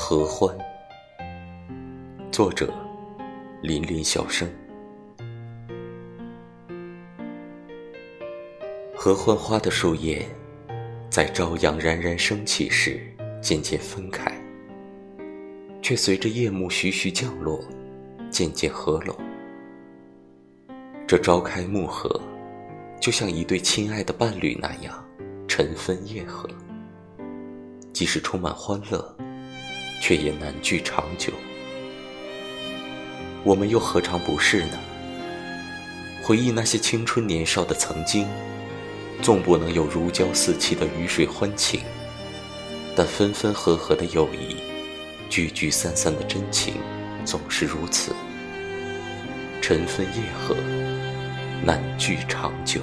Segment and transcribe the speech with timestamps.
[0.00, 0.56] 合欢，
[2.30, 2.72] 作者：
[3.60, 4.48] 林林小生。
[8.94, 10.24] 合欢花的树叶，
[11.10, 13.02] 在朝阳冉冉升起时
[13.42, 14.32] 渐渐分开，
[15.82, 17.60] 却随着夜幕徐徐降落，
[18.30, 19.14] 渐渐合拢。
[21.08, 22.20] 这朝开暮合，
[23.00, 25.04] 就像一对亲爱的伴侣那样，
[25.48, 26.48] 晨分夜合。
[27.92, 29.14] 即使充满欢乐。
[30.00, 31.32] 却也难聚长久。
[33.44, 34.78] 我们又何尝不是呢？
[36.22, 38.26] 回忆那些青春年少的曾经，
[39.22, 41.80] 纵不能有如胶似漆的鱼水欢情，
[42.94, 44.56] 但分分合合的友谊，
[45.30, 46.74] 聚聚散散的真情，
[47.24, 48.14] 总是如此。
[49.62, 50.54] 晨分夜合，
[51.64, 52.82] 难聚长久。